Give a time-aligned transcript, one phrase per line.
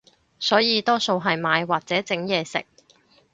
[0.39, 2.65] 所以多數係買或者整嘢食